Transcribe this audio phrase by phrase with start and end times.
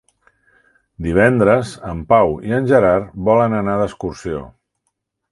[1.07, 4.41] Divendres en Pau i en Gerard volen anar d'excursió.